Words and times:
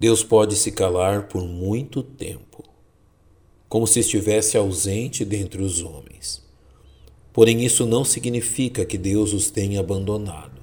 Deus 0.00 0.24
pode 0.24 0.56
se 0.56 0.72
calar 0.72 1.28
por 1.28 1.46
muito 1.46 2.02
tempo, 2.02 2.64
como 3.68 3.86
se 3.86 4.00
estivesse 4.00 4.56
ausente 4.56 5.26
dentre 5.26 5.62
os 5.62 5.82
homens. 5.82 6.42
Porém, 7.34 7.62
isso 7.62 7.84
não 7.84 8.02
significa 8.02 8.86
que 8.86 8.96
Deus 8.96 9.34
os 9.34 9.50
tenha 9.50 9.78
abandonado, 9.78 10.58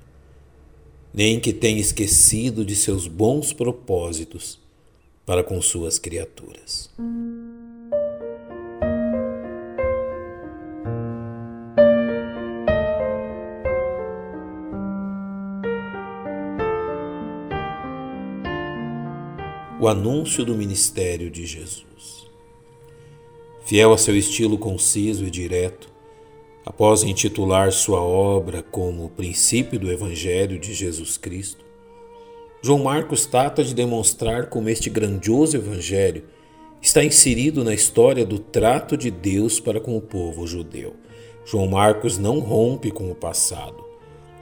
nem 1.14 1.40
que 1.40 1.54
tenha 1.54 1.80
esquecido 1.80 2.66
de 2.66 2.76
seus 2.76 3.06
bons 3.06 3.54
propósitos 3.54 4.60
para 5.24 5.44
com 5.44 5.62
suas 5.62 6.00
criaturas. 6.00 6.90
O 19.80 19.88
anúncio 19.88 20.44
do 20.44 20.56
ministério 20.56 21.30
de 21.30 21.46
Jesus. 21.46 22.26
Fiel 23.64 23.94
a 23.94 23.98
seu 23.98 24.18
estilo 24.18 24.58
conciso 24.58 25.24
e 25.24 25.30
direto, 25.30 25.88
após 26.66 27.04
intitular 27.04 27.72
sua 27.72 28.02
obra 28.02 28.64
como 28.64 29.06
o 29.06 29.10
princípio 29.10 29.80
do 29.80 29.92
Evangelho 29.92 30.58
de 30.58 30.74
Jesus 30.74 31.16
Cristo, 31.16 31.64
João 32.60 32.80
Marcos 32.80 33.28
trata 33.28 33.64
de 33.64 33.76
demonstrar 33.76 34.50
como 34.50 34.68
este 34.68 34.90
grandioso 34.90 35.58
Evangelho 35.58 36.24
está 36.82 37.04
inserido 37.04 37.64
na 37.64 37.76
história 37.76 38.26
do 38.26 38.40
trato 38.40 38.98
de 38.98 39.12
Deus 39.12 39.60
para 39.60 39.80
com 39.80 39.96
o 39.96 40.02
povo 40.02 40.48
judeu. 40.48 40.96
João 41.46 41.68
Marcos 41.68 42.18
não 42.18 42.40
rompe 42.40 42.90
com 42.90 43.12
o 43.12 43.16
passado, 43.16 43.86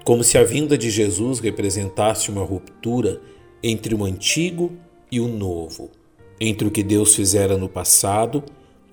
como 0.06 0.24
se 0.24 0.38
a 0.38 0.46
vinda 0.46 0.78
de 0.78 0.90
Jesus 0.90 1.42
representasse 1.42 2.32
uma 2.32 2.46
ruptura 2.46 3.22
entre 3.62 3.94
o 3.94 4.06
antigo 4.06 4.72
e 5.12 5.20
o 5.20 5.28
novo, 5.28 5.90
entre 6.40 6.68
o 6.68 6.72
que 6.72 6.84
Deus 6.84 7.16
fizera 7.16 7.58
no 7.58 7.70
passado 7.70 8.44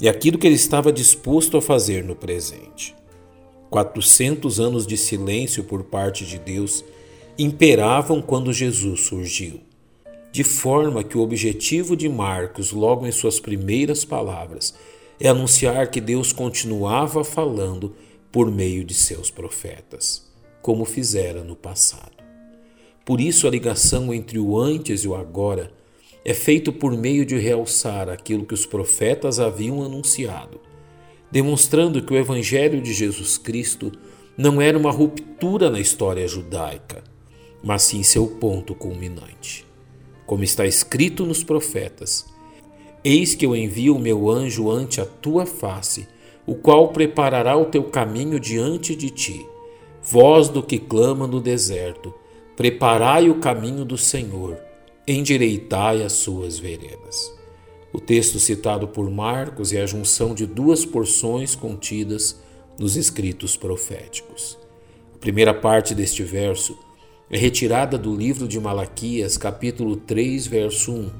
e 0.00 0.08
aquilo 0.08 0.38
que 0.38 0.46
ele 0.46 0.56
estava 0.56 0.92
disposto 0.92 1.56
a 1.56 1.62
fazer 1.62 2.05
no 2.05 2.14
presente. 2.14 2.94
400 3.70 4.60
anos 4.60 4.86
de 4.86 4.96
silêncio 4.96 5.64
por 5.64 5.84
parte 5.84 6.27
de 6.27 6.38
Deus 6.38 6.84
imperavam 7.38 8.20
quando 8.20 8.52
Jesus 8.52 9.02
surgiu, 9.02 9.60
de 10.30 10.44
forma 10.44 11.02
que 11.02 11.16
o 11.16 11.22
objetivo 11.22 11.96
de 11.96 12.08
Marcos, 12.08 12.72
logo 12.72 13.06
em 13.06 13.12
suas 13.12 13.40
primeiras 13.40 14.05
palavras, 14.05 14.74
é 15.18 15.28
anunciar 15.28 15.90
que 15.90 16.00
Deus 16.00 16.33
continuava 16.33 17.24
falando 17.24 17.94
por 18.30 18.50
meio 18.50 18.84
de 18.84 18.94
seus 18.94 19.30
profetas, 19.30 20.30
como 20.60 20.84
fizera 20.84 21.44
no 21.44 21.55
passado. 21.55 22.22
Por 23.05 23.20
isso, 23.20 23.46
a 23.46 23.50
ligação 23.50 24.12
entre 24.12 24.38
o 24.38 24.58
antes 24.58 25.05
e 25.05 25.08
o 25.08 25.14
agora 25.14 25.72
é 26.24 26.32
feito 26.32 26.72
por 26.72 26.96
meio 26.96 27.26
de 27.26 27.36
realçar 27.36 28.08
aquilo 28.08 28.46
que 28.46 28.54
os 28.54 28.64
profetas 28.64 29.40
haviam 29.40 29.82
anunciado, 29.82 30.60
demonstrando 31.30 32.02
que 32.02 32.12
o 32.12 32.16
Evangelho 32.16 32.80
de 32.80 32.92
Jesus 32.92 33.36
Cristo 33.36 33.90
não 34.36 34.60
era 34.60 34.78
uma 34.78 34.90
ruptura 34.90 35.68
na 35.68 35.80
história 35.80 36.26
judaica, 36.28 37.02
mas 37.62 37.82
sim 37.82 38.02
seu 38.02 38.26
ponto 38.26 38.74
culminante. 38.74 39.66
Como 40.24 40.44
está 40.44 40.64
escrito 40.64 41.26
nos 41.26 41.42
profetas: 41.42 42.24
Eis 43.04 43.34
que 43.34 43.44
eu 43.44 43.56
envio 43.56 43.96
o 43.96 44.00
meu 44.00 44.30
anjo 44.30 44.70
ante 44.70 45.00
a 45.00 45.04
tua 45.04 45.44
face, 45.44 46.06
o 46.46 46.54
qual 46.54 46.88
preparará 46.88 47.56
o 47.56 47.66
teu 47.66 47.84
caminho 47.84 48.38
diante 48.38 48.94
de 48.94 49.10
ti. 49.10 49.46
Voz 50.02 50.48
do 50.48 50.62
que 50.62 50.78
clama 50.78 51.26
no 51.26 51.40
deserto, 51.40 52.14
preparai 52.56 53.28
o 53.28 53.36
caminho 53.36 53.84
do 53.84 53.96
Senhor 53.96 54.71
endireitai 55.06 56.05
as 56.05 56.12
suas 56.12 56.58
veredas. 56.61 57.33
O 57.92 57.98
texto 57.98 58.39
citado 58.39 58.86
por 58.86 59.11
Marcos 59.11 59.72
é 59.72 59.83
a 59.83 59.86
junção 59.86 60.33
de 60.33 60.47
duas 60.47 60.84
porções 60.84 61.56
contidas 61.56 62.41
nos 62.78 62.97
escritos 62.97 63.56
proféticos. 63.56 64.57
A 65.14 65.18
primeira 65.18 65.52
parte 65.52 65.92
deste 65.92 66.23
verso 66.23 66.79
é 67.29 67.36
retirada 67.36 67.98
do 67.98 68.14
livro 68.14 68.46
de 68.46 68.61
Malaquias, 68.61 69.36
capítulo 69.36 69.96
3, 69.96 70.46
verso 70.46 70.92
1, 70.92 71.11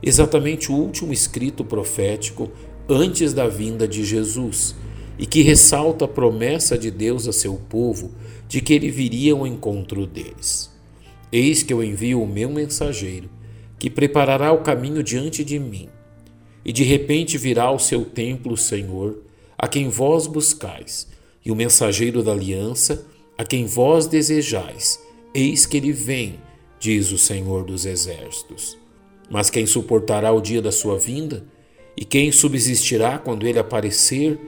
exatamente 0.00 0.70
o 0.70 0.76
último 0.76 1.12
escrito 1.12 1.64
profético 1.64 2.48
antes 2.88 3.34
da 3.34 3.48
vinda 3.48 3.88
de 3.88 4.04
Jesus, 4.04 4.76
e 5.18 5.26
que 5.26 5.42
ressalta 5.42 6.04
a 6.04 6.08
promessa 6.08 6.78
de 6.78 6.92
Deus 6.92 7.26
a 7.26 7.32
seu 7.32 7.54
povo 7.68 8.12
de 8.46 8.60
que 8.60 8.72
ele 8.72 8.88
viria 8.88 9.32
ao 9.32 9.44
encontro 9.44 10.06
deles. 10.06 10.77
Eis 11.30 11.62
que 11.62 11.72
eu 11.72 11.82
envio 11.82 12.22
o 12.22 12.26
meu 12.26 12.50
mensageiro, 12.50 13.28
que 13.78 13.90
preparará 13.90 14.52
o 14.52 14.62
caminho 14.62 15.02
diante 15.02 15.44
de 15.44 15.58
mim. 15.58 15.88
E 16.64 16.72
de 16.72 16.82
repente 16.82 17.36
virá 17.38 17.64
ao 17.64 17.78
seu 17.78 18.04
templo 18.04 18.54
o 18.54 18.56
Senhor, 18.56 19.22
a 19.56 19.68
quem 19.68 19.88
vós 19.88 20.26
buscais, 20.26 21.08
e 21.44 21.50
o 21.50 21.56
mensageiro 21.56 22.22
da 22.22 22.32
aliança, 22.32 23.06
a 23.36 23.44
quem 23.44 23.66
vós 23.66 24.06
desejais. 24.06 25.00
Eis 25.34 25.66
que 25.66 25.76
ele 25.76 25.92
vem, 25.92 26.38
diz 26.80 27.12
o 27.12 27.18
Senhor 27.18 27.64
dos 27.64 27.84
Exércitos. 27.84 28.78
Mas 29.30 29.50
quem 29.50 29.66
suportará 29.66 30.32
o 30.32 30.40
dia 30.40 30.62
da 30.62 30.72
sua 30.72 30.98
vinda? 30.98 31.44
E 31.96 32.04
quem 32.04 32.32
subsistirá 32.32 33.18
quando 33.18 33.46
ele 33.46 33.58
aparecer? 33.58 34.38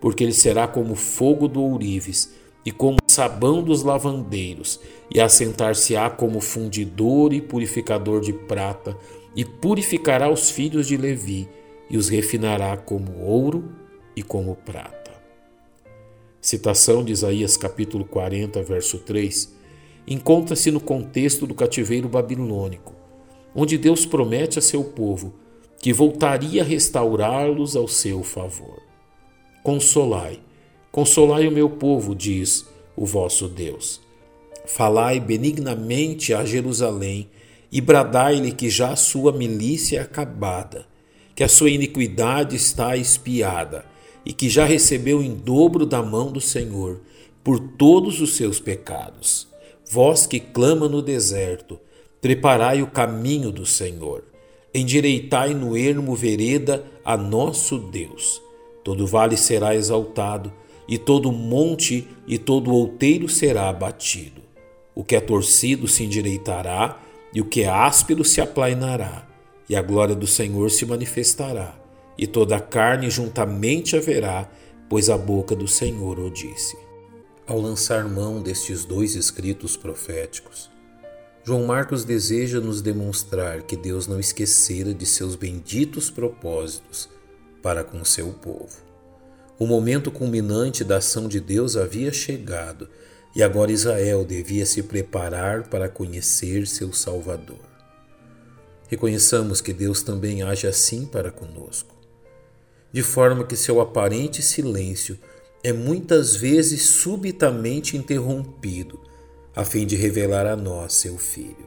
Porque 0.00 0.24
ele 0.24 0.32
será 0.32 0.66
como 0.66 0.94
fogo 0.94 1.46
do 1.46 1.62
ourives 1.62 2.34
e 2.66 2.72
como 2.72 2.98
sabão 3.06 3.62
dos 3.62 3.84
lavandeiros, 3.84 4.80
e 5.08 5.20
assentar-se-á 5.20 6.10
como 6.10 6.40
fundidor 6.40 7.32
e 7.32 7.40
purificador 7.40 8.20
de 8.20 8.32
prata, 8.32 8.98
e 9.36 9.44
purificará 9.44 10.28
os 10.28 10.50
filhos 10.50 10.88
de 10.88 10.96
Levi, 10.96 11.48
e 11.88 11.96
os 11.96 12.08
refinará 12.08 12.76
como 12.76 13.20
ouro 13.20 13.70
e 14.16 14.22
como 14.22 14.56
prata. 14.56 15.12
Citação 16.40 17.04
de 17.04 17.12
Isaías 17.12 17.56
capítulo 17.56 18.04
40, 18.04 18.60
verso 18.64 18.98
3, 18.98 19.54
encontra-se 20.04 20.72
no 20.72 20.80
contexto 20.80 21.46
do 21.46 21.54
cativeiro 21.54 22.08
babilônico, 22.08 22.94
onde 23.54 23.78
Deus 23.78 24.04
promete 24.04 24.58
a 24.58 24.62
seu 24.62 24.82
povo 24.82 25.34
que 25.80 25.92
voltaria 25.92 26.62
a 26.62 26.64
restaurá-los 26.64 27.76
ao 27.76 27.86
seu 27.86 28.24
favor. 28.24 28.82
Consolai, 29.62 30.40
Consolai 30.96 31.46
o 31.46 31.52
meu 31.52 31.68
povo, 31.68 32.14
diz 32.14 32.64
o 32.96 33.04
vosso 33.04 33.48
Deus. 33.48 34.00
Falai 34.64 35.20
benignamente 35.20 36.32
a 36.32 36.42
Jerusalém 36.42 37.28
e 37.70 37.82
bradai-lhe 37.82 38.50
que 38.50 38.70
já 38.70 38.92
a 38.92 38.96
sua 38.96 39.30
milícia 39.30 39.98
é 39.98 40.00
acabada, 40.00 40.86
que 41.34 41.44
a 41.44 41.50
sua 41.50 41.68
iniquidade 41.68 42.56
está 42.56 42.96
espiada 42.96 43.84
e 44.24 44.32
que 44.32 44.48
já 44.48 44.64
recebeu 44.64 45.22
em 45.22 45.34
dobro 45.34 45.84
da 45.84 46.02
mão 46.02 46.32
do 46.32 46.40
Senhor 46.40 47.02
por 47.44 47.60
todos 47.60 48.22
os 48.22 48.34
seus 48.34 48.58
pecados. 48.58 49.46
Vós 49.90 50.26
que 50.26 50.40
clama 50.40 50.88
no 50.88 51.02
deserto, 51.02 51.78
preparai 52.22 52.80
o 52.80 52.86
caminho 52.86 53.52
do 53.52 53.66
Senhor, 53.66 54.24
endireitai 54.74 55.52
no 55.52 55.76
ermo 55.76 56.14
vereda 56.14 56.86
a 57.04 57.18
nosso 57.18 57.76
Deus. 57.76 58.40
Todo 58.82 59.06
vale 59.06 59.36
será 59.36 59.74
exaltado 59.74 60.50
e 60.88 60.98
todo 60.98 61.32
monte 61.32 62.08
e 62.26 62.38
todo 62.38 62.72
outeiro 62.72 63.28
será 63.28 63.68
abatido. 63.68 64.42
O 64.94 65.04
que 65.04 65.16
é 65.16 65.20
torcido 65.20 65.86
se 65.86 66.04
endireitará, 66.04 67.00
e 67.32 67.40
o 67.40 67.44
que 67.44 67.62
é 67.62 67.68
áspero 67.68 68.24
se 68.24 68.40
aplainará, 68.40 69.26
e 69.68 69.76
a 69.76 69.82
glória 69.82 70.14
do 70.14 70.26
Senhor 70.26 70.70
se 70.70 70.86
manifestará, 70.86 71.78
e 72.16 72.26
toda 72.26 72.56
a 72.56 72.60
carne 72.60 73.10
juntamente 73.10 73.96
haverá, 73.96 74.48
pois 74.88 75.10
a 75.10 75.18
boca 75.18 75.54
do 75.54 75.68
Senhor 75.68 76.18
o 76.18 76.30
disse. 76.30 76.78
Ao 77.46 77.60
lançar 77.60 78.08
mão 78.08 78.40
destes 78.40 78.84
dois 78.84 79.14
escritos 79.14 79.76
proféticos, 79.76 80.70
João 81.44 81.66
Marcos 81.66 82.04
deseja 82.04 82.58
nos 82.58 82.82
demonstrar 82.82 83.62
que 83.62 83.76
Deus 83.76 84.08
não 84.08 84.18
esquecera 84.18 84.92
de 84.92 85.06
seus 85.06 85.36
benditos 85.36 86.10
propósitos 86.10 87.08
para 87.62 87.84
com 87.84 88.04
seu 88.04 88.32
povo. 88.32 88.85
O 89.58 89.66
momento 89.66 90.10
culminante 90.10 90.84
da 90.84 90.98
ação 90.98 91.26
de 91.26 91.40
Deus 91.40 91.76
havia 91.76 92.12
chegado 92.12 92.88
e 93.34 93.42
agora 93.42 93.72
Israel 93.72 94.24
devia 94.24 94.66
se 94.66 94.82
preparar 94.82 95.64
para 95.68 95.88
conhecer 95.88 96.66
seu 96.66 96.92
Salvador. 96.92 97.60
Reconheçamos 98.88 99.60
que 99.60 99.72
Deus 99.72 100.02
também 100.02 100.42
age 100.42 100.66
assim 100.66 101.06
para 101.06 101.30
conosco, 101.30 101.94
de 102.92 103.02
forma 103.02 103.44
que 103.44 103.56
seu 103.56 103.80
aparente 103.80 104.42
silêncio 104.42 105.18
é 105.64 105.72
muitas 105.72 106.36
vezes 106.36 106.90
subitamente 106.90 107.96
interrompido, 107.96 109.00
a 109.54 109.64
fim 109.64 109.86
de 109.86 109.96
revelar 109.96 110.46
a 110.46 110.54
nós 110.54 110.92
seu 110.92 111.16
Filho. 111.18 111.66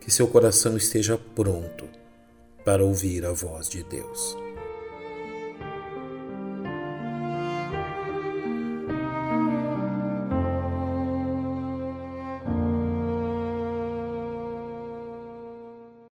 Que 0.00 0.10
seu 0.10 0.26
coração 0.26 0.76
esteja 0.76 1.16
pronto 1.16 1.88
para 2.64 2.84
ouvir 2.84 3.24
a 3.24 3.32
voz 3.32 3.68
de 3.68 3.82
Deus. 3.84 4.36